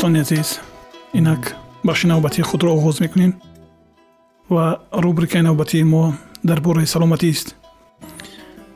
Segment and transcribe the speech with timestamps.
[0.00, 0.60] дӯстони азиз
[1.12, 1.42] инак
[1.84, 3.32] бахши навбатии худро оғоз мекунем
[4.48, 7.54] ва рубрикаи навбатии мо дар бораи саломатист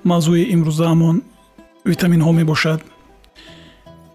[0.05, 1.17] мавзӯи имрӯзаамон
[1.91, 2.81] витаминҳо мебошад.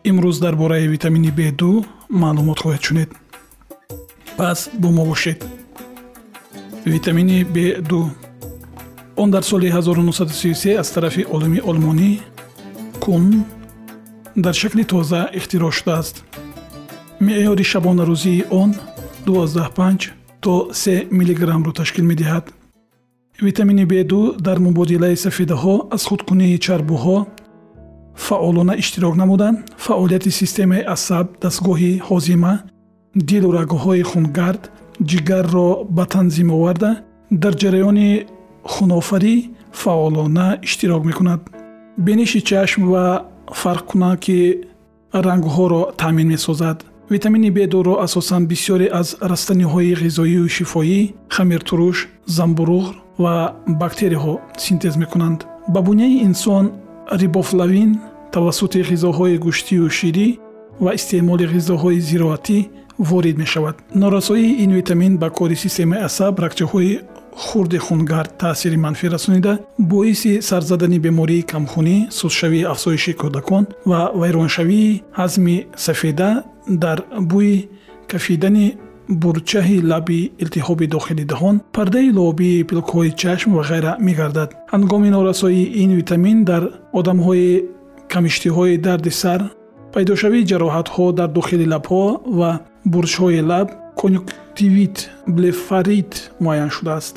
[0.10, 3.10] Имрӯз дар бораи витамини б2 маълумот хоҳед шунед.
[4.38, 5.40] Пас бо мо бошед.
[6.86, 8.10] Витамини б2
[9.18, 12.20] он дар соли 1933 аз тарафи олими олмонӣ
[13.00, 13.46] кун
[14.36, 16.29] дар шакли тоза ихтироъ шудааст
[17.26, 18.76] меъёри шабонарӯзии он
[19.26, 22.46] 125 то 3 мгро ташкил медиҳад.
[23.42, 27.18] Витамини б2 дар мубодилаи сафедаҳо аз худкунии чарбуҳо
[28.16, 32.54] фаъолона иштирок намуда фаъолияти системаи асаб дастгоҳи ҳозима
[33.30, 34.64] дилу рагҳои хунгард
[35.10, 36.92] ҷигарро ба танзим оварда
[37.44, 38.10] дар ҷараёни
[38.72, 39.36] хунофарӣ
[39.82, 41.42] фаъолона иштирок мекунад.
[42.06, 43.06] Биниши чашм ва
[43.62, 44.40] фарқкунаки
[45.28, 46.78] рангҳоро таъмин месозад
[47.10, 51.00] витамини б2ро асосан бисёре аз растаниҳои ғизоию шифоӣ
[51.36, 52.86] хамиртуруш замбуруғ
[53.24, 53.36] ва
[53.82, 55.40] бактерияҳо синтез мекунанд.
[55.74, 56.66] Ба буняи инсон
[57.22, 57.92] рибофлавин
[58.32, 60.28] тавассути ғизоҳои гӯштию ширӣ
[60.84, 62.60] ва истеъмоли ғизоҳои зироатӣ
[63.00, 63.76] ворид мешавад.
[63.96, 67.00] Норасоии ин витамин ба кори системаи асаб рагчаҳои
[67.36, 75.58] хурди хунгард таъсири манфӣ расонида боиси сарзадани бемории камхунӣ сустшавии афзоиши кӯдакон ва вайроншавии ҳазми
[75.86, 76.30] сафеда
[76.84, 76.98] дар
[77.32, 77.68] бӯи
[78.12, 78.68] кафидани
[79.10, 84.50] бурчаҳи лаби илтиҳоби дохили даҳон пардаи лобии пилкҳои чашм ва ғайра мегардад.
[84.74, 86.64] Ҳангоми норасоии ин витамин дар
[87.00, 87.50] одамҳои
[88.14, 89.42] камиштиҳои дарди сар
[89.94, 92.06] пайдошавии ҷароҳатҳо дар дохили лабҳо
[92.40, 92.52] ва
[92.94, 93.68] бурчҳои лаб
[94.02, 94.98] конюктивит
[95.36, 96.12] блефарит
[96.44, 97.16] муайян шудааст.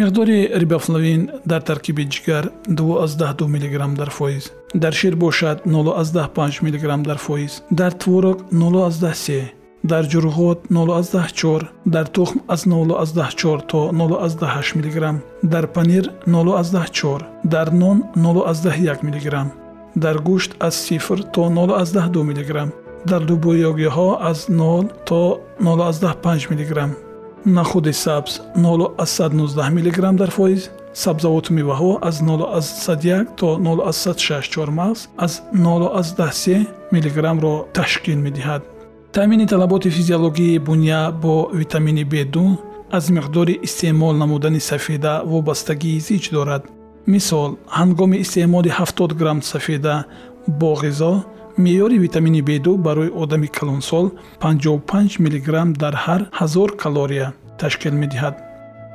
[0.00, 4.44] Миқдори рибофлавин дар таркиби ҷигар 2 мг дар фоиз
[4.74, 9.42] дар шир бошад 05 мг дар фоиз дар творог 03
[9.84, 18.02] дар ҷурғот 04 дар тухм аз 04 то 08 мг дар панир 04 дар нон
[18.16, 19.46] 01 мг
[19.96, 22.72] дар гӯшт аз 0 то 02 мг
[23.06, 26.90] дар дубоёгиҳо аз 0 то 05 мг
[27.46, 36.66] нахуди сабз 0119 мг дар фоиз сабзавоту меваҳо аз 01 то 06 чормағз аз 013
[36.92, 38.62] мгро ташкил медиҳад.
[39.12, 42.56] Таъмини талаботи физиологии буня бо витамини б2
[42.90, 46.62] аз миқдори истеъмол намудани сафеда вобастагии зич дорад.
[47.06, 50.04] Мисол ҳангоми истеъмоли 70 грамм сафеда
[50.48, 51.22] бо ғизо
[51.58, 54.10] меъёри витамини б2 барои одами калонсол
[54.40, 58.34] 55 мг дар ҳар ҳазор калория ташкил медиҳад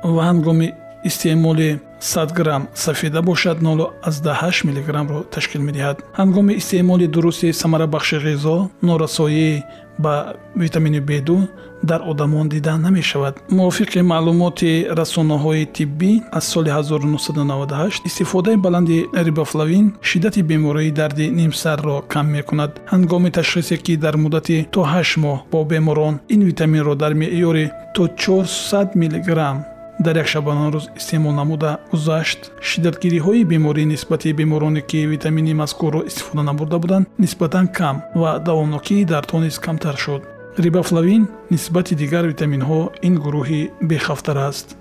[0.04, 0.68] ва ҳангоми
[1.04, 5.96] истеъмоли 100 грамм сафеда бошад 08 мгро ташкил медиҳад.
[6.18, 9.62] Ҳангоми истеъмоли дурусти самарабахши ғизо норасоӣ
[9.98, 11.48] ба витамини б2
[11.82, 13.34] дар одамон дида намешавад.
[13.50, 22.26] Мувофиқи маълумоти расонаҳои тиббӣ аз соли 1998 истифодаи баланди рибофлавин шиддати бемории дарди нимсарро кам
[22.36, 22.80] мекунад.
[22.92, 28.02] Ҳангоми ташхисе ки дар муддати то 8 моҳ бо беморон ин витаминро дар меъёри то
[28.06, 29.64] 400 мграм
[30.00, 32.40] дар як шабона рӯз истеъмол намуда гузашт.
[32.68, 39.38] Шиддатгириҳои беморӣ нисбати бемороне ки витамини мазкурро истифода набурда буданд нисбатан кам ва давомнокии дардҳо
[39.44, 40.22] низ камтар шуд.
[40.58, 44.76] Рибофлавин нисбати дигар витаминҳо ин гурӯҳи бехавфтар аст.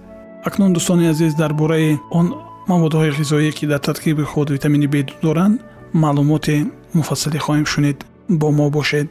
[0.48, 2.27] Акнун дӯстони азиз дар бораи он
[2.68, 5.60] маводҳои ғизоие ки дар таркиби худ витамини б доранд
[5.94, 6.57] маълумоте
[6.94, 8.06] муфассалӣ хоҳем шунид.
[8.30, 9.07] Бо мо бошед.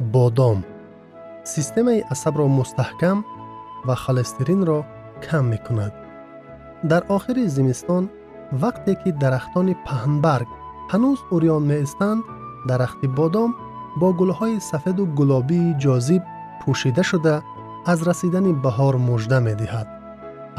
[0.00, 0.58] Бодом.
[1.44, 3.18] Системаи асабро мустаҳкам
[3.86, 4.78] ва холестеринро
[5.24, 5.92] кам мекунад
[6.90, 8.04] дар охири зимистон
[8.62, 10.48] вақте ки дарахтони паҳнбарг
[10.92, 12.22] ҳанӯз урён меистанд
[12.68, 13.50] дарахти бодом
[14.00, 16.22] бо гулҳои сафеду гулобии ҷозиб
[16.60, 17.36] пӯшида шуда
[17.92, 19.88] аз расидани баҳор мужда медиҳад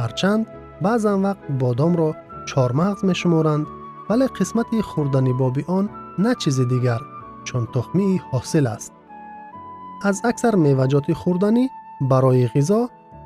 [0.02, 0.44] ҳарчанд
[0.86, 2.10] баъзан вақт бодомро
[2.50, 3.66] чормағз мешуморанд
[4.10, 4.78] вале қисмати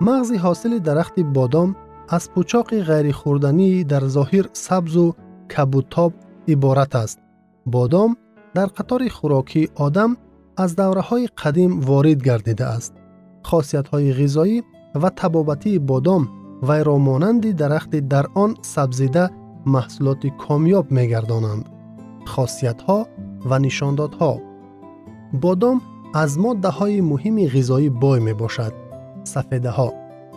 [0.00, 1.76] мағзи ҳосили дарахти бодом
[2.08, 5.14] аз пӯчоқи ғайрихӯрдании дар зоҳир сабзу
[5.48, 6.12] кабутоб
[6.46, 7.18] иборат аст
[7.66, 8.16] бодом
[8.54, 10.16] дар қатори хӯрокии одам
[10.56, 12.92] аз давраҳои қадим ворид гардидааст
[13.48, 14.62] хосиятҳои ғизоӣ
[14.94, 16.22] ва табобатии бодом
[16.62, 18.26] вайро монанди дарахти дар
[23.50, 24.40] он сабзида маҳсулоти комёб мегардонанд хосиятҳо ва нишондодҳо
[25.32, 25.80] бодом
[26.14, 28.72] аз моддаҳои муҳими ғизоӣ бой мебошад
[29.24, 29.92] сафедаҳо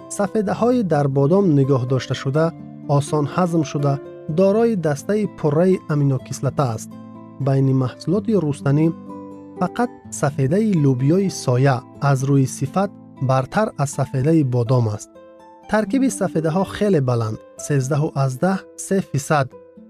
[0.09, 2.51] сафедаҳои дар бодом нигоҳ дошташуда
[2.87, 3.99] осон ҳазм шуда
[4.29, 6.89] дорои дастаи пурраи аминокислота аст
[7.39, 8.87] байни маҳсулоти рустанӣ
[9.59, 12.91] фақат сафедаи лӯбиёи соя аз рӯи сифат
[13.21, 15.09] бартар аз сафедаи бодом аст
[15.69, 19.47] таркиби сафедаҳо хеле баланд 13 3 фисад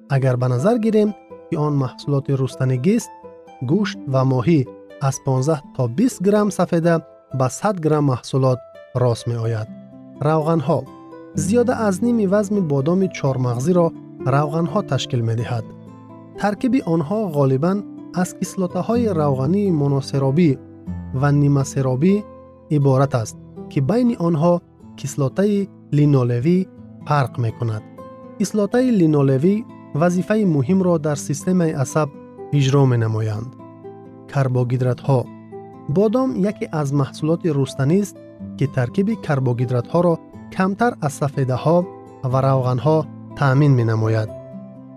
[0.10, 0.78] агар ба назар
[1.50, 3.10] гирем ки он маҳсулоти рустанигист
[3.70, 4.66] гӯшт ва моҳӣ
[5.02, 7.02] аз 15 то 20 грамм сафеда
[7.34, 8.60] ба 100 грамм маҳсулот
[8.96, 9.68] рост меояд
[10.22, 10.80] равғанҳо
[11.36, 13.88] зиёда аз ними вазми бодоми чормағзиро
[14.26, 15.66] равғанҳо ташкил медиҳад
[16.42, 17.78] таркиби онҳо ғолибан
[18.22, 19.72] аз кислотаҳои равғании
[29.96, 30.46] моносеробӣ ва нимасеробӣ иборат аст ки байни онҳо кислотаи линолевӣ фарқ мекунад кислотаи линолевӣ вазифаи
[30.56, 32.10] муҳимро дар системаи асаб
[32.60, 33.50] иҷро менамоянд
[34.34, 35.20] карбогидратҳо
[35.98, 38.16] бодом яке аз маҳсулоти рустанист
[38.58, 40.16] ки таркиби карбогидратҳоро
[40.56, 41.78] камтар аз сафедаҳо
[42.32, 42.98] ва равғанҳо
[43.40, 44.30] таъмин менамояд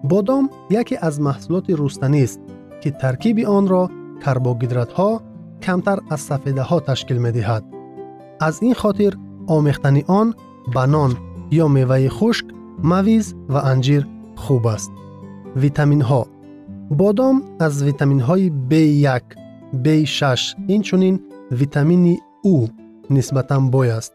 [0.04, 0.44] бодом
[0.80, 2.40] яке аз маҳсулоти рустанист
[2.82, 3.82] ки таркиби онро
[4.24, 5.10] карбогидратҳо
[5.64, 7.64] камтар аз сафедаҳо ташкил медиҳад
[8.40, 9.12] аз ин хотир
[9.56, 10.28] омехтани он
[10.74, 11.12] ба нон
[11.62, 12.46] ё меваи хушк
[12.90, 14.02] мавиз ва анҷир
[14.42, 14.90] хуб аст
[15.62, 16.22] витаминҳо
[17.00, 17.36] бодом
[17.66, 19.24] аз витаминҳои b1
[19.84, 20.22] b6
[20.74, 21.16] инчунин
[21.60, 22.14] витамини
[22.52, 22.54] у
[23.14, 24.12] нисбатан бой аст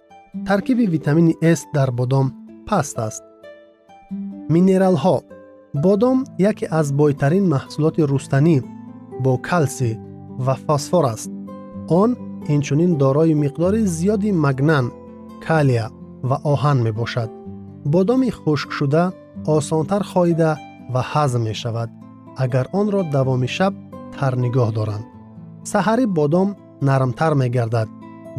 [0.47, 2.27] таркиби витамини с дар бодом
[2.67, 3.23] паст аст
[4.53, 5.17] минералҳо
[5.85, 6.17] бодом
[6.51, 8.57] яке аз бойтарин маҳсулоти рустанӣ
[9.23, 9.91] бо калсӣ
[10.45, 11.29] ва фосфор аст
[12.01, 12.09] он
[12.55, 14.85] инчунин дорои миқдори зиёди магнан
[15.45, 15.87] калия
[16.29, 17.29] ва оҳан мебошад
[17.93, 19.03] бодоми хушкшуда
[19.47, 20.51] осонтар хоида
[20.93, 21.89] ва ҳазм мешавад
[22.43, 23.73] агар онро давоми шаб
[24.15, 25.05] тар нигоҳ доранд
[25.71, 26.49] саҳари бодом
[26.89, 27.89] нармтар мегардад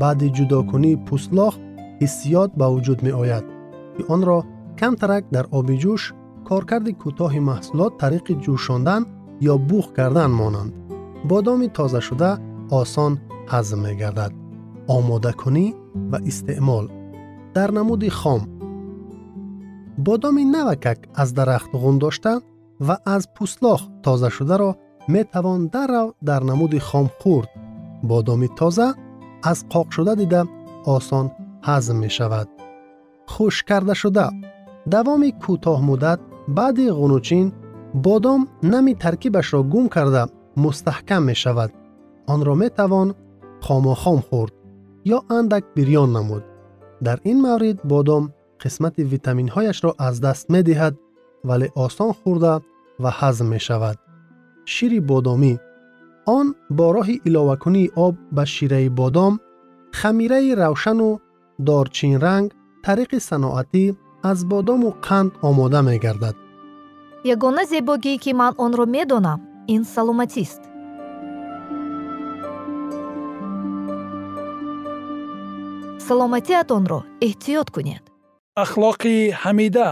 [0.01, 1.55] баъди ҷудокунии пӯстлох
[2.01, 3.45] ҳиссиёт ба вуҷуд меояд
[3.95, 4.39] ки онро
[4.81, 6.03] камтарак дар оби ҷӯш
[6.49, 9.03] коркарди кӯтоҳи маҳсулот тариқи ҷӯшондан
[9.53, 10.73] ё буғ кардан монанд
[11.31, 12.31] бодоми тозашуда
[12.81, 13.13] осон
[13.53, 14.33] ҳазм мегардад
[14.97, 15.67] омодакунӣ
[16.11, 16.85] ва истеъмол
[17.57, 18.41] дар намуди хом
[20.06, 22.42] бодоми навакак аз дарахт ғун дошта
[22.88, 24.70] ва аз пӯстлох тозашударо
[25.08, 27.50] метавон даррав дар намуди хом хӯрд
[28.10, 28.88] бодоми тоза
[29.52, 30.42] аз қоқшуда дида
[30.96, 31.26] осон
[31.68, 32.48] ҳазм мешавад
[33.34, 34.28] хушккардашуда
[34.94, 36.20] давоми кӯтоҳмуддат
[36.58, 37.46] баъди ғунучин
[38.06, 40.24] бодом нами таркибашро гум карда
[40.64, 41.72] мустаҳкам мешавад
[42.34, 43.10] онро метавон
[43.66, 44.54] хомохом хӯрд
[45.16, 46.44] ё андак бирён намуд
[47.06, 48.24] дар ин маврид бодом
[48.63, 50.95] қисмати витаминҳояшро аз даст медиҳад
[51.49, 52.55] вале осон хӯрда
[53.03, 53.97] ва ҳазм мешавад.
[54.73, 55.55] Шири бодомӣ.
[56.37, 56.47] Он
[56.77, 59.33] бо роҳи иловакунии об ба шираи бодом
[60.01, 61.11] хамираи равшану
[61.69, 62.49] дорчинранг
[62.85, 63.85] тариқи саноатӣ
[64.31, 66.37] аз бодому қанд омода мегардад.
[67.35, 69.41] Ягона зебогӣ ки ман онро медонам
[69.75, 70.63] ин саломатист.
[76.07, 78.05] Саломатиатонро эҳтиёт кунед
[78.57, 79.89] ахлоқи ҳамида.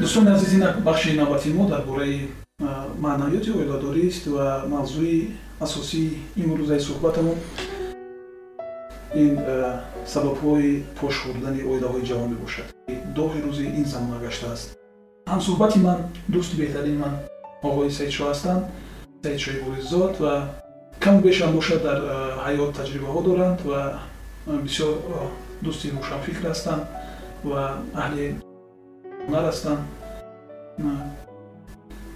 [0.00, 2.28] Дӯстони азиз ин бахши навбати мо дар бораи
[3.04, 5.18] маънавиёти оиладорист ва мавзӯи
[5.60, 7.38] асосии имрӯзаи суҳбатамон.
[9.22, 9.34] Ин
[10.12, 12.66] сабабҳои пош хӯрдани оилаҳои ҷавон мебошад.
[13.18, 14.68] Доҳи рӯзи ин замона гаштааст
[15.32, 15.98] ҳамсуҳбати ман
[16.32, 17.14] дӯсти беҳтарини ман
[17.68, 18.62] оғои саидшо ҳастанд
[19.24, 20.34] саидшои бориззод ва
[21.04, 21.98] каму бешам бошад дар
[22.46, 23.80] ҳаёт таҷрибаҳо доранд ва
[24.66, 24.92] бисёр
[25.64, 26.82] дӯсти рӯшанфикр ҳастанд
[27.50, 27.62] ва
[28.02, 28.26] аҳли
[29.24, 29.80] ҳунар ҳастанд.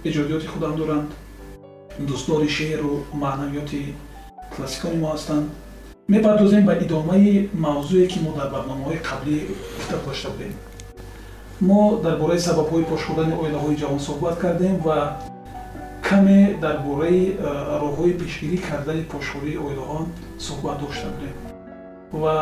[0.07, 1.09] Эҷодиёти худам доранд.
[2.09, 3.81] Дӯстдори шеъру маънавиёти
[4.53, 5.45] классикони мо ҳастанд.
[6.13, 9.35] Мепардозем ба идомаи мавзӯе ки мо дар барномаҳои қаблӣ
[9.75, 10.53] гуфта дошта будем
[11.61, 14.97] мо дар бораи сабабҳои пош шудани оилаҳои ҷавон суҳбат кардем ва
[16.07, 17.37] каме дар бораи
[17.83, 19.99] роҳҳои пешгирӣ кардани пошхӯрии оилаҳо
[20.47, 21.35] суҳбат дошта будем.
[22.21, 22.35] Ва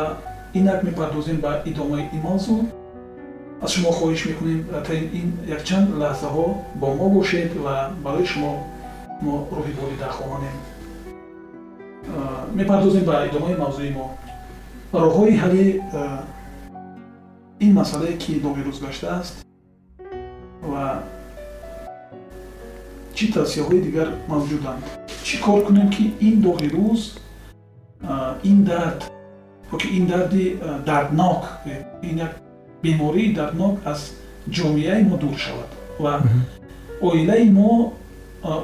[0.53, 2.59] инак мепардозем ба идомаи ин мавзӯъ
[3.63, 6.45] аз шумо хоҳиш мекунем та ин якчанд лаҳзаҳо
[6.81, 8.51] бо мо бошед ва барои шумо
[9.21, 10.55] мо рӯҳи волида хоҳонем
[12.59, 14.05] мепардозем ба идомаи мавзӯи мо.
[15.03, 15.65] Роҳҳои ҳалли
[17.59, 19.35] ин масъалае ки доғи рӯз гаштааст
[20.61, 21.03] ва
[23.15, 24.83] чӣ тавсияҳои дигар мавҷуданд?
[25.25, 27.01] Чӣ кор кунем ки ин доғи рӯз
[28.43, 28.99] ин дард
[29.73, 31.43] ёки ин дарди дарднок
[32.01, 32.33] ин як
[32.83, 34.13] бемории дарднок аз
[34.55, 36.13] ҷомеаи мо дур шавад ва
[37.01, 37.93] оилаи мо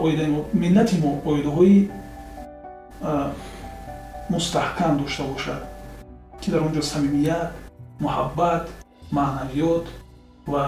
[0.06, 1.90] оилаи мо миллати мо оилаҳои
[4.30, 5.62] мустаҳкам дошта бошад
[6.42, 7.50] ки дар он ҷо самимият
[8.00, 8.64] муҳаббат
[9.18, 9.86] маънавиёт
[10.52, 10.64] ва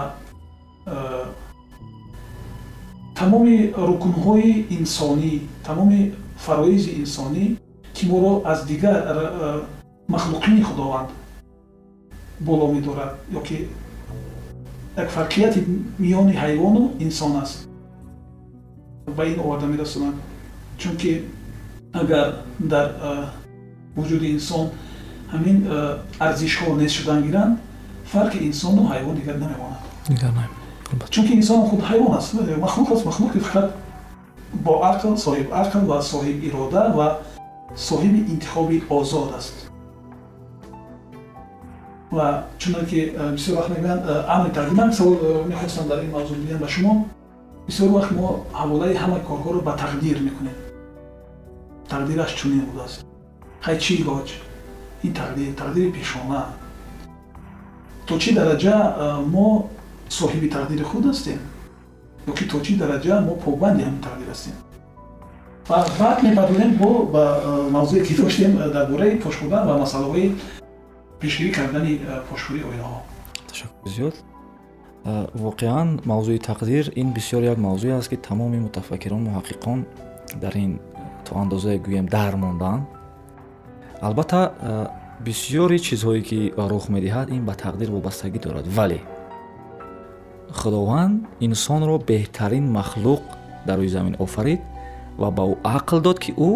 [3.18, 3.56] тамоми
[3.88, 5.32] рукнҳои инсонӣ
[5.66, 6.00] тамоми
[6.44, 7.44] фароизи инсонӣ
[7.94, 8.96] ки моро аз дигар
[10.14, 11.08] махлуқини худованд
[12.40, 13.68] боло медорад ёки
[14.96, 15.60] як фарқияти
[15.98, 17.68] миёни ҳайвону инсон аст.
[19.16, 20.14] Ба ин оварда мерасонад
[20.78, 21.22] чунки
[21.92, 22.86] агар дар
[23.96, 24.70] вуҷуди инсон
[25.32, 25.56] ҳамин
[26.18, 27.58] арзишҳо нест шудан гиранд
[28.12, 29.80] фарқи инсону ҳайвон дигар намемонад
[31.10, 32.34] чунки инсон худ ҳайвон аст
[32.66, 33.68] махлуқ аст махлуқи фақат
[34.64, 37.06] бо ақл соҳиб ақл ва соҳиб ирода ва
[37.88, 39.54] соҳиби интихоби озод аст
[42.10, 46.60] ва чунон ки бисёр вақт мегӯянд амри тақдим як савол мехостам дар ин мавзӯъ бигӯям
[46.64, 46.92] ба шумо
[47.68, 48.28] бисёр вақт мо
[48.60, 50.56] ҳаволаи ҳамаи корҳоро ба тақдир мекунем
[51.92, 53.04] тақдираш чунин будааст
[53.66, 54.28] ҳай чӣ илоҷ
[55.06, 56.40] ин тақдир тақдири пешона
[58.06, 58.76] то чӣ дараҷа
[59.34, 59.48] мо
[60.18, 61.38] соҳиби тақдири худ ҳастем?
[62.30, 64.56] Ёки то чӣ дараҷа мо побанди ҳамин тақдир ҳастем?
[65.68, 67.24] Ва баъд мепардозем бо ба
[67.76, 70.26] мавзӯе ки доштем дар бораи пошхӯрдан ва масъалаҳои
[71.20, 71.92] пешгирӣ кардани
[72.28, 73.00] пошхӯрии оилаҳо.
[73.48, 74.14] Ташаккур зиёд.
[75.46, 79.78] Воқеан мавзӯи тақдир ин бисёр як мавзӯе аст ки тамоми мутафаккирон муҳаққиқон
[80.42, 80.72] дар ин
[81.24, 82.82] то андозае гӯем дар мондаанд
[84.00, 84.40] албатта
[85.24, 88.66] бисёри чизҳое ки рух медиҳад ин ба тақдир вобастагӣ дорад.
[88.66, 89.00] Вале
[90.52, 93.22] худованд инсонро беҳтарин махлуқ
[93.66, 94.60] дар рӯи замин офарид
[95.18, 96.50] ва ба ӯ ақл дод ки ӯ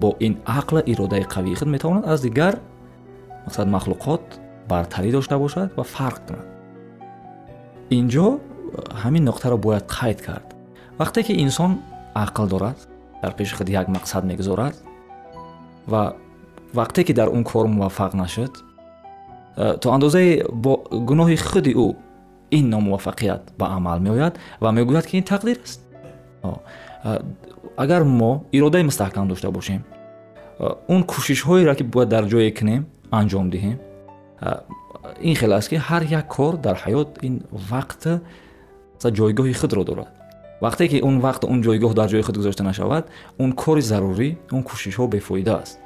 [0.00, 2.54] бо ин ақла иродаи қавии худ метавонад аз дигар
[3.46, 4.24] мақсад махлуқот
[4.68, 6.46] бартарӣ дошта бошад ва фарқ кунад.
[7.98, 8.26] Инҷо
[9.02, 10.48] ҳамин нуқтаро бояд қайд кард.
[10.98, 11.78] Вақте ки инсон
[12.14, 12.78] ақл дорад
[13.22, 14.74] дар пеши худ як мақсад мегузорад
[15.86, 16.02] ва
[16.72, 18.64] вақте ки дар он кор муваффақ нашуд
[19.56, 21.96] э, то андозае бо гуноҳи худи ӯ
[22.50, 25.80] ин номуваффақият ба амал меояд ва мегӯяд ки ин тақдир аст.
[26.42, 27.20] Э,
[27.76, 29.84] агар мо иродаи мустаҳкам дошта бошем
[30.58, 33.78] э, он кӯшишҳоеро ки бояд дар ҷое кунем анҷом диҳем
[35.20, 38.20] ин хел аст ки ҳар як кор дар ҳаёт ин вақт
[39.02, 40.08] ҷойгоҳи худро дорад.
[40.60, 43.04] Вақте ки он вақт он ҷойгоҳ дар ҷои худ гузошта нашавад
[43.38, 45.78] он кори зарурӣ он кӯшишҳо бефоида аст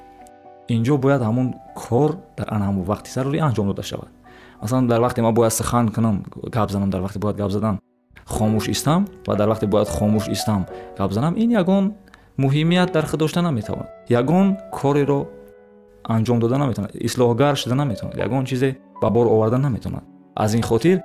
[0.76, 4.10] инҷо бояд ҳамон кор дар ҳамон вақти зарурӣ анҷом дода шавад.
[4.62, 6.24] Масалан дар вақте ман бояд сухан кунам
[6.56, 7.78] гап занам дар вақте бояд гап задан
[8.26, 10.66] хомӯш истам ва дар вақте бояд хомӯш истам
[10.98, 11.34] гап занам.
[11.36, 11.94] Ин ягон
[12.36, 15.28] муҳимият дар худ дошта наметавонад ягон кореро
[16.04, 21.02] анҷом дода наметавонад ислоҳгар шуда наметавонад ягон чизе ба бор оварда наметавонад аз ин хотир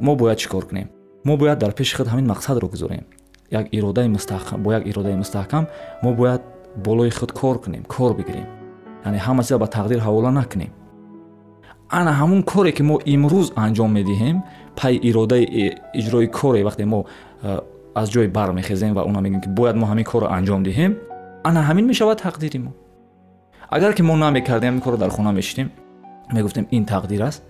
[0.00, 0.88] мо бояд чӣ кор кунем?
[1.24, 3.04] Мо бояд дар пеши худ ҳамин мақсадро гузорем.
[3.50, 5.66] Як иродаи мустаҳкам бо як иродаи мустаҳкам
[6.02, 6.42] мо бояд
[6.76, 8.63] болои худ кор кунем кор бигирем
[9.04, 10.70] яъне ҳама чиза ба тақдир ҳавола накунем.
[11.90, 14.36] Ана ҳамун коре ки мо имрӯз анҷом медиҳем
[14.76, 15.44] пай иродаи
[16.00, 17.04] иҷрои коре вақте мо
[17.94, 20.92] аз ҷой бармехезем ва оно мегӯем ки бояд мо ҳамин корро анҷом диҳем
[21.48, 22.72] ана ҳамин мешавад тақдири мо.
[23.76, 25.68] Агар ки мо намекардем ҳамин корро дар хона мешидем
[26.32, 27.42] мегуфтем ин тақдир аст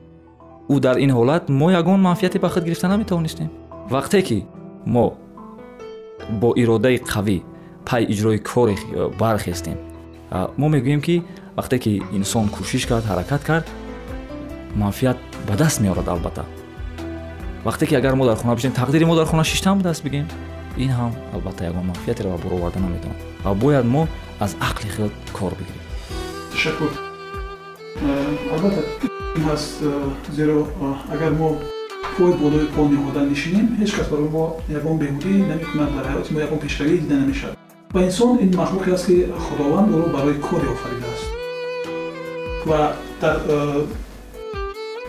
[0.74, 3.48] ӯ дар ин ҳолат мо ягон манфиате ба худ гирифта наметавонистем.
[3.90, 4.46] Вақте ки
[4.86, 5.06] мо
[6.40, 7.42] бо иродаи қавӣ
[7.88, 8.76] пай иҷрои коре
[9.20, 9.78] бархестем
[10.30, 11.22] мо мегӯем ки
[11.56, 13.66] вақте ки инсон кӯшиш кард ҳаракат кард
[14.74, 16.44] манфиат ба даст меорад албатта.
[17.64, 20.26] Вақте ки агар мо дар хона бишем тақдири мо дар хона шиштам ба даст бигем
[20.76, 23.22] ин ҳам албатта ягон манфиатеро ба бор оварда наметавонад.
[23.44, 24.08] Ва бояд мо
[24.40, 25.82] аз ақли хел кор бигирем.
[26.52, 26.90] Ташаккур.
[28.52, 28.82] Албатта
[29.46, 29.82] ҳаст
[30.32, 30.66] зеро
[31.12, 31.56] агар мо
[32.16, 34.44] пои болои пол ниҳода нишинем ҳеҷ кас барои мо
[34.78, 37.63] ягон беҳудӣ намекунад дар ҳаёти мо ягон пешравӣ дида намешавад
[37.94, 41.26] ва инсон ин махлуқе аст ки худованд ӯро барои коре офаридааст
[42.66, 43.36] ва дар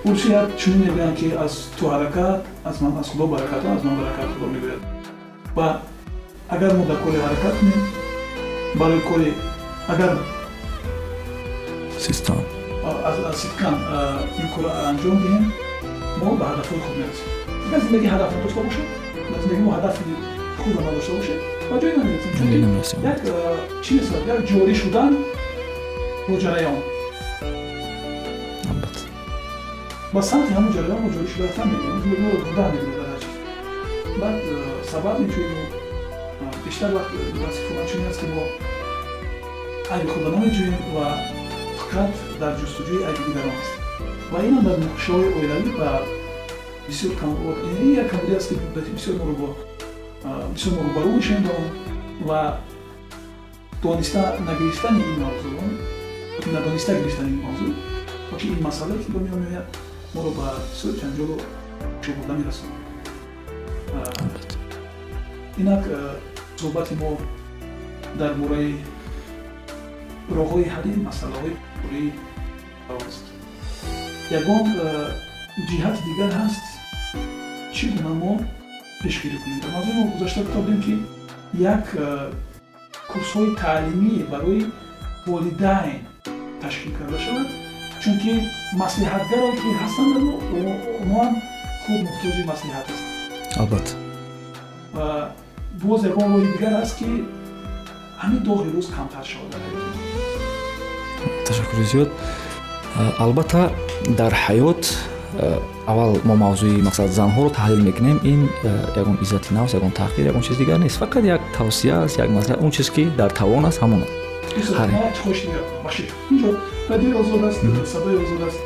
[0.05, 4.29] урсият чунин мегӯянд ки аз ту ҳаракат аз ман аз худо баракат аз ман баракат
[4.33, 4.81] худо мегӯяд
[5.55, 5.67] ва
[6.49, 7.81] агар мо дар коре ҳаракат кунем
[8.75, 9.33] барои кори
[9.87, 10.11] агар
[11.99, 12.41] систон
[13.29, 13.75] аз ситкан
[14.41, 15.45] ин кора анҷом диҳем
[16.19, 17.29] мо ба ҳадафҳои худ мерасем.
[17.67, 18.87] Агар зиндагӣ ҳадаф надошта бошад
[19.31, 20.01] дар зиндагӣ мо ҳадафи
[20.59, 22.57] худро надошта бошед ба ҷое намерасем чунки
[23.11, 23.19] як
[23.83, 25.11] чӣ месад як ҷорӣ шудан
[26.27, 26.77] бо ҷараён
[30.13, 31.97] ба самти ҳамон ҷараён мо ҷорӣ шуда рафтан мегӯем
[32.43, 33.35] гурдан мегӯем дар ҳар чиз
[34.21, 34.37] баъд
[34.91, 35.53] сабаб мечӯем
[36.65, 37.11] бештар вақт
[37.43, 38.43] вазифаҳо чунин аст ки мо
[39.93, 41.05] айби худро намеҷӯем ва
[41.79, 43.73] фақат дар ҷустуҷӯи айби дигарон аст.
[44.31, 45.89] Ва инам дар нуқшаҳои оилавӣ ба
[46.87, 47.11] бисёр
[48.01, 48.55] як камбудӣ аст ки
[48.97, 49.47] бисёр моро бо
[50.53, 51.67] бисёр моро барӯ мешавем ба он
[52.27, 52.59] ва
[53.83, 57.73] дониста нагирифтани ин мавзӯъ надониста гирифтани ин мавзӯъ
[58.39, 59.67] ки ин масъала ки ба меомеяд
[60.15, 61.35] моро ба бисёр ҷанҷолу
[62.03, 62.85] шубҳа мерасонад
[65.61, 65.83] инак
[66.59, 67.09] суҳбати мо
[68.19, 68.71] дар бораи
[70.37, 71.53] роҳҳои ҳалли масъалаҳои
[71.83, 72.09] бораи
[73.07, 73.25] аст
[74.39, 74.65] ягон
[75.69, 76.65] ҷиҳати дигар ҳаст
[77.75, 78.33] чӣ гуна мо
[79.01, 79.59] пешгирӣ кунем.
[79.63, 80.93] Дар мавзӯи мо гузашта гуфтодем ки
[81.73, 81.85] як
[83.11, 84.61] курсҳои таълимӣ барои
[85.27, 85.99] волидайн
[86.61, 87.47] ташкил карда шавад
[88.01, 88.31] чунки
[88.81, 90.13] маслиҳатгаро ки ҳастанд
[91.01, 91.33] онҳоам
[91.83, 93.13] худ муҳтоҷи маслиҳат ҳастанд
[93.61, 93.91] албатта.
[95.83, 97.09] Боз ягон роҳи дигар аст ки
[98.21, 99.51] ҳамин доғи рӯз камтар шавад.
[101.47, 102.09] Ташаккури зиёд
[103.25, 103.61] албатта
[104.19, 104.83] дар ҳаёт
[105.91, 108.17] аввал мо мавзӯи мақсад занҳоро таҳлил мекунем.
[108.31, 108.41] Ин
[109.01, 110.99] ягон иззати нафс ягон таҳқир ягон чиз дигар нест.
[111.01, 114.01] Фақат як тавсия аст як маслиҳат он чиз ки дар тавон аст ҳамон.
[118.37, 118.59] Аст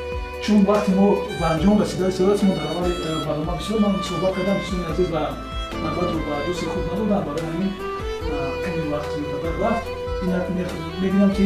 [0.46, 1.08] чун вақте мо
[1.40, 2.94] ба анҷом расида истодааст мо дар аввали
[3.28, 5.24] барнома бисёр ман суҳбат кардам дӯстони азиз ва
[5.84, 7.72] навбатро ба дӯсти худ надодам барои ҳамин
[8.64, 9.12] ками вақт.
[9.16, 9.86] Зиёдтар рафт
[10.24, 10.46] инак
[11.02, 11.46] мебинам ки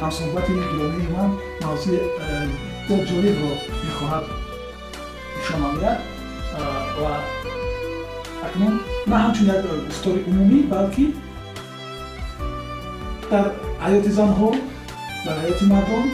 [0.00, 1.30] ҳамсуҳбати гиромии ман
[1.64, 1.98] мавзӯи
[2.88, 3.52] зиёд ҷолибро
[4.10, 4.24] мехоҳад
[5.36, 5.98] нишон намояд
[7.00, 7.12] ва
[8.46, 8.74] акнун
[9.06, 11.04] на ҳамчун як гуфтори умумӣ балки
[13.30, 13.46] дар
[13.84, 14.48] ҳаёти занҳо
[15.26, 16.04] дар ҳаёти мардон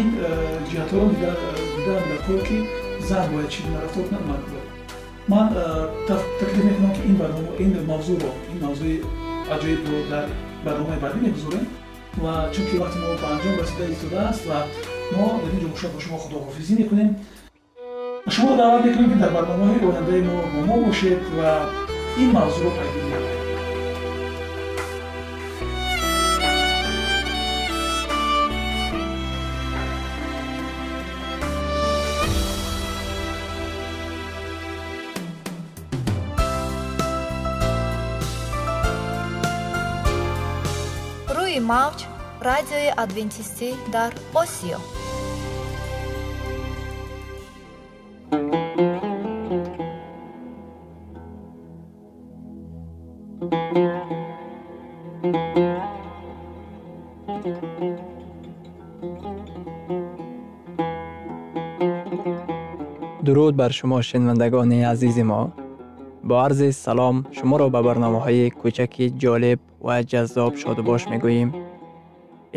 [0.00, 0.08] ин
[0.68, 2.58] ҷиҳатҳоро дидарам дар кор ки
[3.08, 4.68] зан бояд чӣ гуна рафтор кунад мард бояд
[5.32, 5.46] ман
[6.38, 8.96] таклиф мекунам ки ин барнома ин мавзӯъро ин мавзӯи
[9.54, 10.26] аҷоибро дар
[10.64, 11.66] барномаи баъдӣ мегузорем.
[12.24, 14.58] Ва чунки вақти мо ба анҷом расида истодааст ва
[15.14, 17.10] мо дар ин ҷо хушад бо шумо худоҳофизӣ мекунем
[18.34, 21.50] шуморо даъват мекунем ки дар барномаҳои ояндаи мо бо мо бошед ва
[22.22, 23.48] ин мавзӯъро пайгирӣ намоед
[41.72, 42.00] мавҷ
[42.48, 44.78] радиои адвентистӣ дар осиё
[63.28, 65.42] дуруд бар шумо шинавандагони азизи мо
[66.28, 71.50] бо арзи салом шуморо ба барномаҳои кӯчаки ҷолиб ва ҷаззоб шодубош мегӯем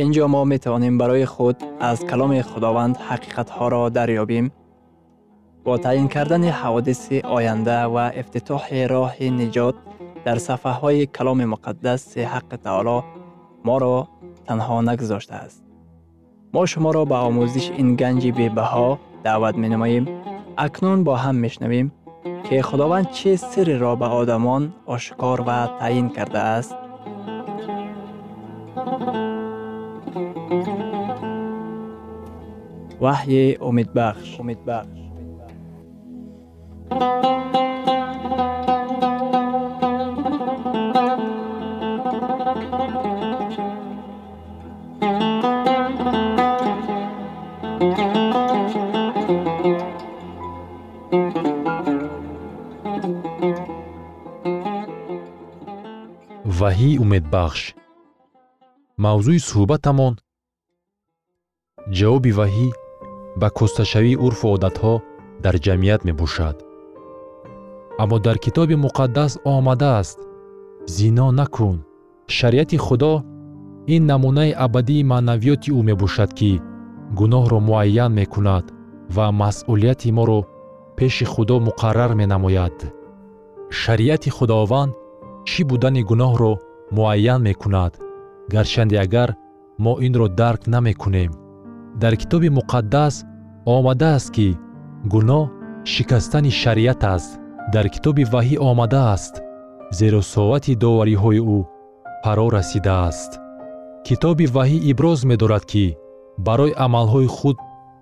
[0.02, 1.58] ин ҷо мо метавонем барои худ
[1.90, 3.82] аз каломи худованд ҳақиқатҳоро
[10.26, 12.58] дарёбем бо таъин кардани ҳаводиси оянда ва ифтитоҳи роҳи niҷот дар сафҳаҳои каломи муқаддаси ҳаққи
[12.66, 12.98] таоло
[13.64, 14.08] моро
[14.48, 15.64] танҳо нагузоштааст
[16.54, 18.90] мо шуморо ба омӯзиши ин ганҷи бебаҳо
[19.24, 20.06] даъват менамоем
[20.66, 21.88] акнун бо ҳам мешнавем
[22.46, 24.64] ки худованд чӣ сирреро ба одамон
[24.96, 26.76] ошкор ва таъин кардааст
[33.04, 35.02] ваҳйи умедбахш умедбахш
[56.62, 57.62] ваҳии умедбахш
[59.04, 60.14] мавзӯи суҳбатамон.
[61.98, 62.68] Ҷавоби ваҳӣ
[63.40, 64.94] ба кӯсташавии урфу одатҳо
[65.44, 66.58] дар ҷамъият мебошад.
[68.02, 70.20] Аммо дар китоби муқаддас омадааст.
[70.96, 71.78] Зино накун.
[72.38, 73.14] Шариати худо
[73.96, 76.52] ин намунаи абадии маънавиёти ӯ мебошад ки
[77.20, 78.66] гуноҳро муайян мекунад
[79.16, 80.40] ва масъулияти моро
[80.98, 82.76] пеши худо муқаррар менамояд.
[83.82, 84.94] Шариати худованд
[85.50, 86.54] чӣ будани гуноҳро
[86.96, 87.94] муайян мекунад?
[88.54, 89.30] Гарчанде агар
[89.84, 91.32] мо инро дарк намекунем.
[92.02, 93.16] Дар китоби муқаддас
[93.76, 94.48] омадааст ки
[95.14, 95.44] гуноҳ
[95.92, 97.32] шикастани шариат аст.
[97.74, 99.34] Дар китоби ваҳӣ омадааст
[99.98, 101.60] зеро соати довариҳои ӯ
[102.24, 103.32] фаро расидааст.
[104.08, 105.86] Китоби ваҳӣ иброз медорад ки
[106.46, 107.58] барои амалҳои худ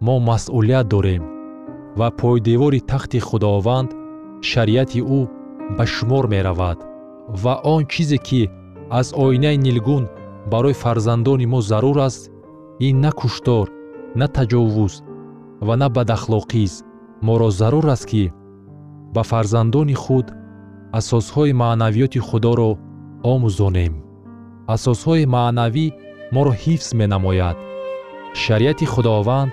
[0.05, 1.23] мо масъулият дорем
[1.99, 3.89] ва пойдевори тахти худованд
[4.49, 5.21] шариати ӯ
[5.77, 6.79] ба шумор меравад
[7.29, 8.49] ва он чизе ки
[8.89, 10.07] аз оинаи нилгун
[10.51, 12.31] барои фарзандони мо зарур аст
[12.79, 13.67] ин на куштор
[14.15, 14.93] на таҷовуз
[15.61, 16.85] ва на бадахлоқист
[17.21, 18.31] моро зарур аст ки
[19.13, 20.27] ба фарзандони худ
[20.99, 22.71] асосҳои маънавиёти худоро
[23.33, 23.93] омӯзонем.
[24.73, 25.87] Асосҳои маънавӣ
[26.35, 27.57] моро ҳифз менамояд.
[28.43, 29.51] Шариати худованд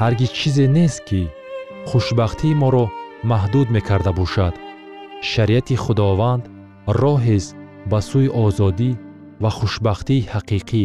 [0.00, 1.22] ҳаргиз чизе нест ки
[1.88, 2.84] хушбахтии моро
[3.30, 4.54] маҳдуд мекарда бошад.
[5.30, 6.42] Шариати худованд
[7.02, 7.50] роҳест
[7.90, 8.90] ба сӯи озодӣ
[9.42, 10.84] ва хушбахтии ҳақиқӣ.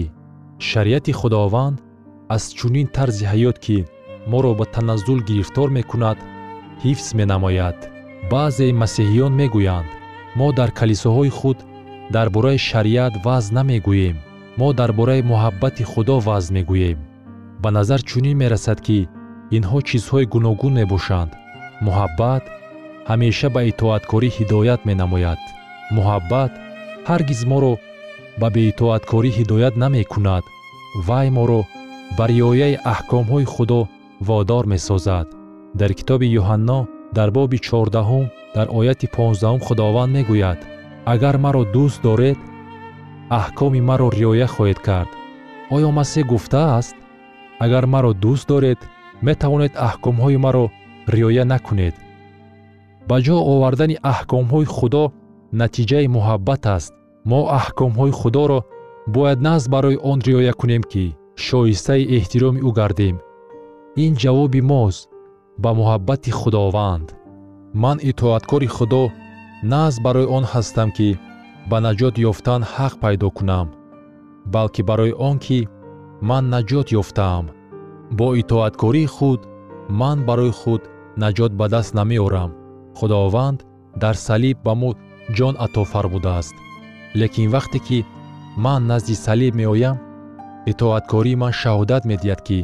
[0.69, 1.77] Шариати худованд
[2.35, 3.77] аз чунин тарзи ҳаёт ки
[4.31, 6.17] моро ба таназзул гирифтор мекунад
[6.83, 7.77] ҳифз менамояд.
[8.31, 9.89] Баъзеи масеҳиён мегӯянд
[10.39, 11.57] мо дар калисоҳои худ
[12.15, 14.17] дар бораи шариат ваъз намегӯем
[14.59, 16.99] мо дар бораи муҳаббати худо ваъз мегӯем
[17.61, 18.99] ба назар чунин мерасад ки
[19.57, 21.31] инҳо чизҳои гуногун мебошанд.
[21.85, 22.43] Муҳаббат
[23.09, 25.41] ҳамеша ба итоаткорӣ ҳидоят менамояд
[25.95, 26.51] муҳаббат
[27.09, 27.73] ҳаргиз моро
[28.41, 30.43] ба беитоаткорӣ ҳидоят намекунад
[31.07, 31.61] вай моро
[32.17, 33.81] ба риояи аҳкомҳои худо
[34.27, 35.27] водор месозад.
[35.79, 36.79] Дар китоби юҳанно
[37.17, 40.59] дар боби чордаҳум дар ояти понздаҳум худованд мегӯяд
[41.13, 42.39] агар маро дӯст доред
[43.39, 45.11] аҳкоми маро риоя хоҳед кард.
[45.75, 46.95] Оё масеҳ гуфтааст?
[47.65, 48.79] Агар маро дӯст доред
[49.27, 50.65] метавонед аҳкомҳои маро
[51.15, 51.95] риоя накунед.
[53.09, 55.03] Ба ҷо овардани аҳкомҳои худо
[55.61, 56.93] натиҷаи муҳаббат аст.
[57.29, 58.59] Мо аҳкомҳои худоро
[59.15, 61.05] бояд нағз барои он риоя кунем ки
[61.45, 63.15] шоистаи эҳтироми ӯ гардем.
[64.03, 65.01] Ин ҷавоби мост
[65.63, 67.07] ба муҳаббати худованд.
[67.83, 69.03] Ман итоаткори худо
[69.73, 71.09] нағз барои он ҳастам ки
[71.69, 73.67] ба наҷот ёфтан ҳақ пайдо кунам
[74.45, 75.67] балки барои он ки
[76.21, 77.45] ман наҷот ёфтаам.
[78.17, 79.41] Бо итоаткории худ
[79.89, 80.81] ман барои худ
[81.23, 82.51] наҷот ба даст намеорам.
[82.97, 83.59] Худованд
[84.01, 84.89] дар салиб ба мо
[85.37, 86.55] ҷон ато фармудааст
[87.19, 87.99] лекин вақте ки
[88.57, 89.97] ман назди салиб меоям
[90.71, 92.59] итоаткории ман шаҳодат медиҳад ки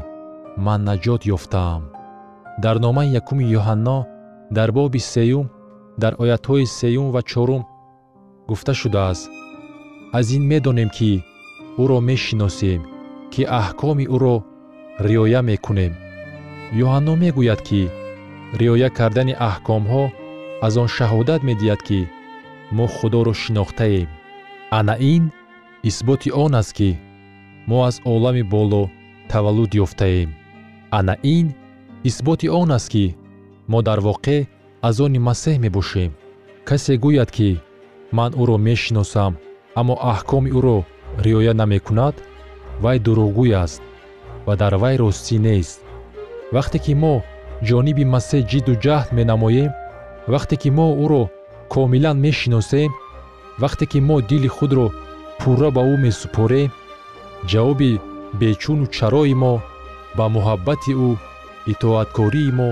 [0.65, 1.83] ман наҷот ёфтаам.
[2.63, 3.97] Дар номаи якуми юҳанно
[4.57, 5.45] дар боби сеюм
[6.01, 7.63] дар оятҳои сеюм ва чорум
[8.49, 9.29] гуфта шудааст.
[10.17, 11.11] Аз ин медонем ки
[11.81, 12.81] ӯро мешиносем
[13.33, 14.35] ки аҳкоми ӯро
[15.07, 15.93] риоя мекунем.
[16.83, 17.81] Юҳанно мегӯяд ки
[18.59, 20.03] риоя кардани аҳкомҳо
[20.65, 21.99] аз он шаҳодат медиҳад ки
[22.71, 24.09] мо худоро шинохтаем.
[24.69, 25.31] Ана ин
[25.83, 26.99] исботи он аст ки
[27.67, 28.89] мо аз олами боло
[29.29, 30.29] таваллуд ёфтаем.
[30.89, 31.53] Ана ин
[32.03, 33.15] исботи он аст ки
[33.67, 34.47] мо дар воқеъ
[34.81, 36.11] аз они масеҳ мебошем.
[36.67, 37.49] Касе гӯяд ки
[38.11, 39.33] ман ӯро мешиносам
[39.79, 40.77] аммо аҳкоми ӯро
[41.25, 42.15] риоя намекунад
[42.83, 43.81] вай дурӯғгӯй аст
[44.45, 45.79] ва дар вай ростӣ нест.
[46.55, 47.15] Вақте ки мо
[47.67, 49.71] ҷониби масеҳ ҷидду ҷаҳд менамоем
[50.33, 51.23] вақте ки мо ӯро
[51.73, 52.91] комилан мешиносем
[53.61, 54.87] вақте ки мо дили худро
[55.39, 56.69] пурра ба ӯ месупорем
[57.51, 57.91] ҷавоби
[58.39, 59.53] бечуну чарои мо
[60.17, 61.09] ба муҳаббати ӯ
[61.71, 62.69] итоаткории мо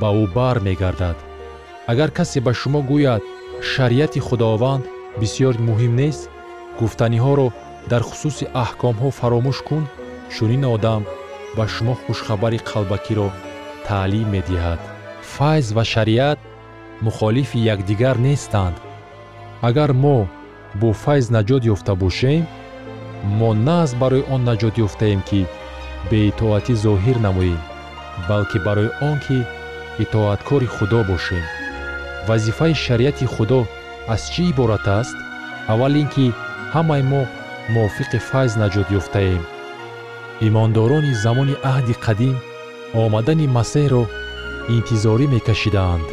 [0.00, 1.16] ба ӯ бар мегардад.
[1.90, 3.22] Агар касе ба шумо гӯяд
[3.70, 4.84] шариати худованд
[5.20, 6.22] бисьёр муҳим нест
[6.78, 7.48] гуфтаниҳоро
[7.90, 9.84] дар хусуси аҳкомҳо фаромӯш кун
[10.34, 11.02] чунин одам
[11.56, 13.28] ба шумо хушхабари қалбакиро
[13.86, 14.80] таълим медиҳад.
[15.34, 16.38] Файз ва шариат
[17.04, 18.76] мухолифи якдигар нестанд.
[19.68, 20.18] Агар мо
[20.80, 22.46] бо файз наҷот ёфта бошем
[23.38, 25.40] мо на аз барои он наҷот ёфтаем ки
[26.10, 27.60] беитоатӣ зоҳир намоем
[28.28, 29.38] балки барои он ки
[30.04, 31.44] итоаткори худо бошем.
[32.28, 33.60] Вазифаи шариати худо
[34.14, 35.16] аз чӣ иборат аст?
[35.72, 36.26] Аввал ин ки
[36.74, 37.22] ҳамаи мо
[37.74, 39.42] мувофиқи файз наҷот ёфтаем.
[40.48, 42.36] Имондорони замони аҳди қадим
[43.02, 44.02] омадани масеҳро
[44.76, 46.06] интизорӣ мекашидаанд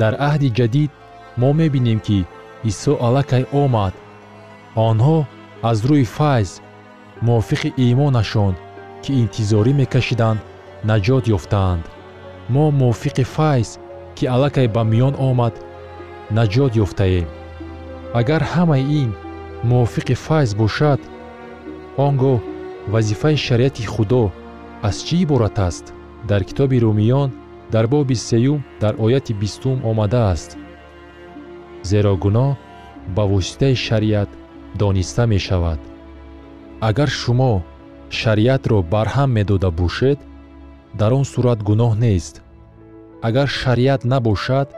[0.00, 0.90] дар аҳди ҷадид
[1.40, 2.18] мо мебинем ки
[2.70, 3.94] исо аллакай омад.
[4.88, 5.18] Онҳо
[5.70, 6.50] аз рӯи файз
[7.26, 8.54] мувофиқи имонашон
[9.02, 10.40] ки интизорӣ мекашиданд
[10.90, 11.84] наҷот ёфтаанд.
[12.54, 13.68] Мо мувофиқи файз
[14.16, 15.54] ки аллакай ба миён омад
[16.36, 17.28] наҷот ёфтаем.
[18.20, 19.10] Агар ҳамаи ин
[19.70, 21.00] мувофиқи файз бошад
[22.06, 22.38] он гоҳ
[22.92, 24.24] вазифаи шариати худо
[24.88, 25.84] аз чӣ иборат аст?
[26.28, 27.30] Дар китоби румиён
[27.72, 30.50] дар боби сеюм дар ояти бистум омадааст
[31.82, 32.50] зеро гуноҳ
[33.16, 34.30] ба воситаи шариат
[34.74, 35.80] дониста мешавад.
[36.88, 37.62] Агар шумо
[38.10, 40.18] шариатро барҳам медода бошед
[41.00, 42.34] дар он сурат гуноҳ нест.
[43.28, 44.68] Агар шариат набошад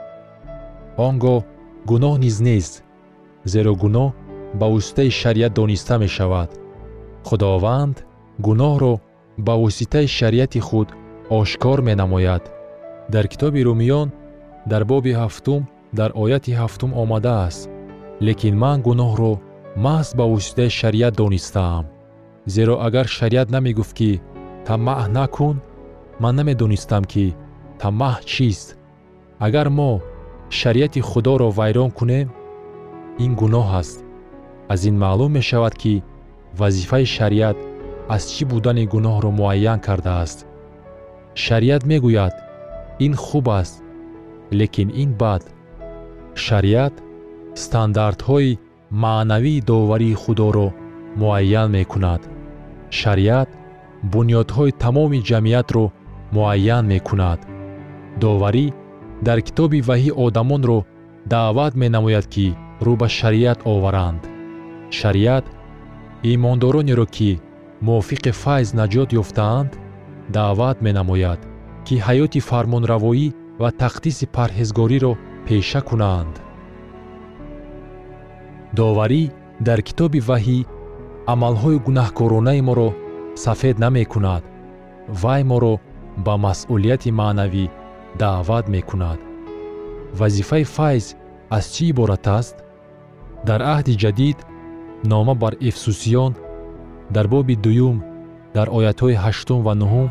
[1.07, 1.39] он гоҳ
[1.89, 2.73] гуноҳ низ нест
[3.53, 4.09] зеро гуноҳ
[4.59, 6.49] ба воситаи шариат дониста мешавад.
[7.27, 7.97] Худованд
[8.47, 8.93] гуноҳро
[9.45, 10.89] ба воситаи шариати худ
[11.39, 12.43] ошкор менамояд
[13.09, 14.11] дар китоби румиён
[14.65, 15.61] дар боби ҳафтум
[15.93, 17.69] дар ояти ҳафтум омадааст
[18.21, 19.33] лекин ман гуноҳро
[19.85, 21.85] маҳз ба воситаи шариат донистаам
[22.45, 24.21] зеро агар шариат намегуфт ки
[24.65, 25.57] тамаъ накун
[26.19, 27.35] ман намедонистам ки
[27.79, 28.77] тамаъ чист.
[29.39, 30.01] Агар мо
[30.49, 32.29] шариати худоро вайрон кунем
[33.19, 33.97] ин гуноҳ аст.
[34.69, 36.03] Аз ин маълум мешавад ки
[36.59, 37.57] вазифаи шариат
[38.15, 40.39] аз чӣ будани гуноҳро муайян кардааст.
[41.43, 42.33] Шариат мегӯяд
[43.05, 43.75] ин хуб аст
[44.59, 45.43] лекин ин бад
[46.45, 46.95] шариат
[47.63, 48.59] стандартҳои
[49.03, 50.67] маънавии доварии худоро
[51.21, 52.21] муайян мекунад.
[52.99, 53.49] Шариат
[54.13, 55.85] бунёдҳои тамоми ҷамъиятро
[56.35, 57.39] муайян мекунад.
[58.21, 58.65] Доварӣ
[59.27, 60.79] дар китоби ваҳӣ одамонро
[61.33, 62.47] даъват менамояд ки
[62.85, 64.21] рӯ ба шариат оваранд.
[64.99, 65.45] Шариат
[66.33, 67.31] имондоронеро ки
[67.85, 69.71] мувофиқи файз наҷот ёфтаанд
[70.35, 71.39] даъват менамояд
[71.85, 73.27] ки ҳаёти фармонравоӣ
[73.61, 75.13] ва тақдиси парҳезгориро
[75.45, 76.33] пеша кунанд.
[78.77, 79.23] Доварӣ
[79.67, 80.59] дар китоби ваҳӣ
[81.33, 82.89] амалҳои гунаҳкоронаи моро
[83.43, 84.43] сафед намекунад
[85.21, 85.73] вай моро
[86.25, 87.65] ба масъулияти маънавӣ
[88.21, 89.19] даъват мекунад.
[90.19, 91.05] Вазифаи файз
[91.57, 92.55] аз чӣ иборат аст?
[93.47, 94.37] Дар аҳди ҷадид
[95.11, 96.33] нома бар эфсусиён
[97.15, 97.97] дар боби дуюм
[98.55, 100.07] дар оятҳои ҳаштум ва нуҳум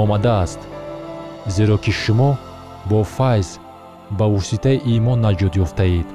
[0.00, 0.60] омадааст
[1.46, 2.36] зеро ки шумо
[2.90, 3.58] бо файз
[4.10, 6.08] ба воситаи имон наҷот ёфтаед.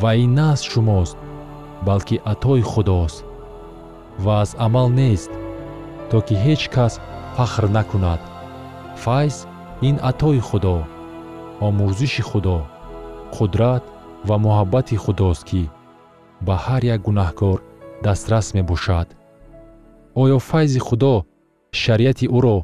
[0.00, 1.16] Ва ин на аз шумост
[1.86, 3.24] балки атои худост.
[4.18, 5.30] Ва аз амал нест
[6.10, 6.94] то ки ҳеҷ кас
[7.36, 8.20] фахр накунад.
[9.02, 9.46] Файз
[9.88, 10.76] ин атои худо
[11.66, 12.58] омӯзиши худо
[13.34, 13.84] қудрат
[14.28, 15.62] ва муҳаббати худост ки
[16.46, 17.58] ба ҳар як гунаҳкор
[18.04, 19.08] дастрас мебошад.
[20.22, 21.14] Оё файзи худо
[21.82, 22.56] шариати ӯро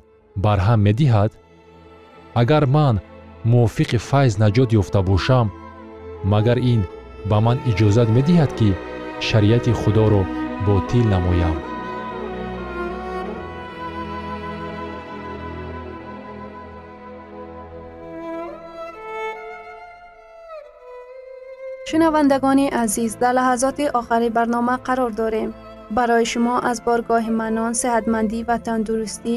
[0.45, 1.31] барҳам медиҳад
[2.35, 3.01] агар ман
[3.45, 5.47] мувофиқи файз наҷот ёфта бошам
[6.33, 6.83] магар ин
[7.31, 8.71] ба ман иҷозат медиҳад ки
[9.29, 10.23] шариати худоро
[10.67, 11.57] ботил намоям
[21.89, 25.51] шунавандагони азиз дар лаҳазоти охари барнома қарор дорем
[25.97, 29.37] барои шумо аз боргоҳи манон сеҳатмандӣ ва тандурустӣ